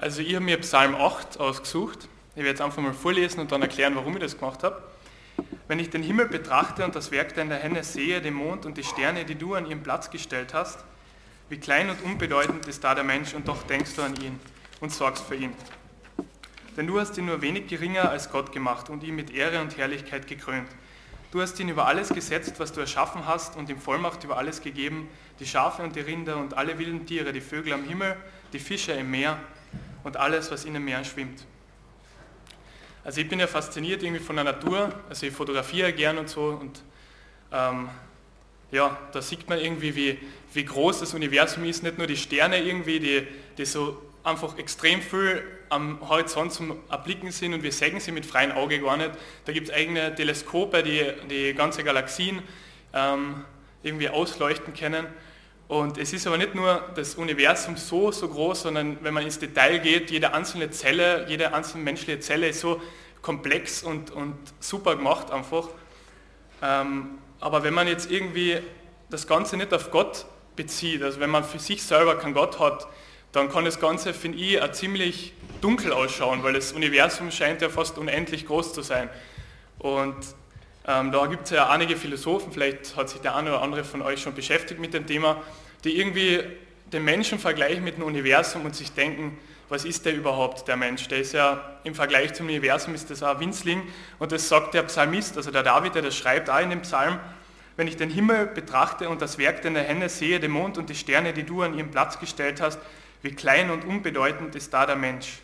[0.00, 2.08] Also ich habe mir Psalm 8 ausgesucht.
[2.30, 4.82] Ich werde jetzt einfach mal vorlesen und dann erklären, warum ich das gemacht habe.
[5.68, 8.82] Wenn ich den Himmel betrachte und das Werk deiner Hände sehe, den Mond und die
[8.82, 10.82] Sterne, die du an ihren Platz gestellt hast,
[11.50, 14.40] wie klein und unbedeutend ist da der Mensch und doch denkst du an ihn
[14.80, 15.52] und sorgst für ihn.
[16.78, 19.76] Denn du hast ihn nur wenig geringer als Gott gemacht und ihn mit Ehre und
[19.76, 20.68] Herrlichkeit gekrönt.
[21.30, 24.62] Du hast ihn über alles gesetzt, was du erschaffen hast und ihm Vollmacht über alles
[24.62, 25.10] gegeben,
[25.40, 28.16] die Schafe und die Rinder und alle wilden Tiere, die Vögel am Himmel,
[28.54, 29.38] die Fische im Meer
[30.04, 31.44] und alles, was in den Meeren schwimmt.
[33.04, 36.46] Also ich bin ja fasziniert irgendwie von der Natur, also ich fotografiere gern und so
[36.60, 36.82] und
[37.52, 37.88] ähm,
[38.70, 40.18] ja, da sieht man irgendwie, wie,
[40.52, 43.26] wie groß das Universum ist, nicht nur die Sterne irgendwie, die,
[43.58, 48.26] die so einfach extrem viel am Horizont zum Erblicken sind und wir sehen sie mit
[48.26, 49.12] freiem Auge gar nicht.
[49.44, 52.42] Da gibt es eigene Teleskope, die die ganze Galaxien
[52.92, 53.44] ähm,
[53.82, 55.06] irgendwie ausleuchten können.
[55.70, 59.38] Und es ist aber nicht nur das Universum so, so groß, sondern wenn man ins
[59.38, 62.82] Detail geht, jede einzelne Zelle, jede einzelne menschliche Zelle ist so
[63.22, 65.68] komplex und, und super gemacht einfach.
[66.60, 68.58] Ähm, aber wenn man jetzt irgendwie
[69.10, 70.26] das Ganze nicht auf Gott
[70.56, 72.88] bezieht, also wenn man für sich selber keinen Gott hat,
[73.30, 77.68] dann kann das Ganze, finde ich, auch ziemlich dunkel ausschauen, weil das Universum scheint ja
[77.68, 79.08] fast unendlich groß zu sein.
[79.78, 80.16] Und
[80.90, 84.02] ähm, da gibt es ja einige Philosophen, vielleicht hat sich der eine oder andere von
[84.02, 85.40] euch schon beschäftigt mit dem Thema,
[85.84, 86.42] die irgendwie
[86.92, 89.38] den Menschen vergleichen mit dem Universum und sich denken,
[89.68, 91.06] was ist der überhaupt, der Mensch?
[91.06, 93.82] Der ist ja im Vergleich zum Universum ist das auch ein Winzling
[94.18, 97.20] und das sagt der Psalmist, also der David, der das schreibt auch in dem Psalm,
[97.76, 100.96] wenn ich den Himmel betrachte und das Werk deiner Hände sehe, den Mond und die
[100.96, 102.80] Sterne, die du an ihren Platz gestellt hast,
[103.22, 105.38] wie klein und unbedeutend ist da der Mensch.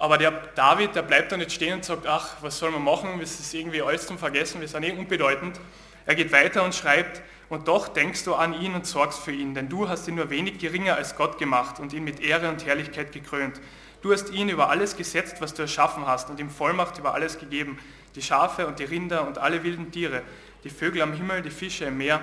[0.00, 3.20] Aber der David, der bleibt da nicht stehen und sagt, ach, was soll man machen,
[3.20, 5.60] das ist irgendwie alles zum Vergessen, wir sind eh unbedeutend.
[6.06, 7.20] Er geht weiter und schreibt,
[7.50, 10.30] und doch denkst du an ihn und sorgst für ihn, denn du hast ihn nur
[10.30, 13.60] wenig geringer als Gott gemacht und ihn mit Ehre und Herrlichkeit gekrönt.
[14.00, 17.38] Du hast ihn über alles gesetzt, was du erschaffen hast, und ihm Vollmacht über alles
[17.38, 17.78] gegeben,
[18.14, 20.22] die Schafe und die Rinder und alle wilden Tiere,
[20.64, 22.22] die Vögel am Himmel, die Fische im Meer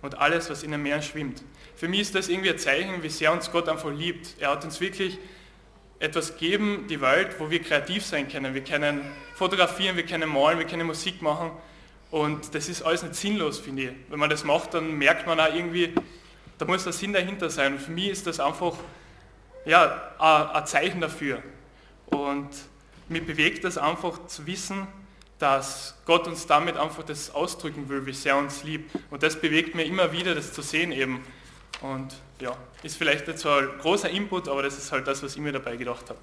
[0.00, 1.44] und alles, was in den Meeren schwimmt.
[1.76, 4.40] Für mich ist das irgendwie ein Zeichen, wie sehr uns Gott einfach liebt.
[4.40, 5.20] Er hat uns wirklich
[6.02, 8.54] etwas gegeben, die Welt, wo wir kreativ sein können.
[8.54, 9.00] Wir können
[9.36, 11.52] fotografieren, wir können malen, wir können Musik machen.
[12.10, 13.90] Und das ist alles nicht sinnlos, finde ich.
[14.08, 15.94] Wenn man das macht, dann merkt man auch irgendwie,
[16.58, 17.74] da muss der Sinn dahinter sein.
[17.74, 18.74] Und für mich ist das einfach
[19.64, 21.40] ja, ein Zeichen dafür.
[22.06, 22.50] Und
[23.08, 24.88] mich bewegt das einfach zu wissen,
[25.38, 28.90] dass Gott uns damit einfach das ausdrücken will, wie sehr er uns liebt.
[29.10, 31.22] Und das bewegt mir immer wieder, das zu sehen eben.
[31.82, 35.34] Und ja, ist vielleicht nicht so ein großer Input, aber das ist halt das, was
[35.34, 36.18] ich mir dabei gedacht habe.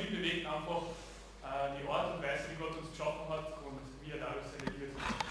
[0.00, 0.82] mich bewegt einfach
[1.44, 4.72] äh, die Art und Weise, wie Gott uns geschaffen hat und wie er dadurch seine
[4.72, 5.29] Liebe zu machen.